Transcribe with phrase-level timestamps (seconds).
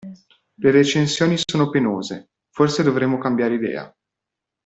[0.55, 3.95] Le recensioni sono penose, forse dovremmo cambiare idea.